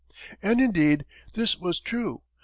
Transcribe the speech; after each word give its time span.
And, 0.41 0.59
indeed, 0.59 1.05
this 1.33 1.59
was 1.59 1.79
true. 1.79 2.23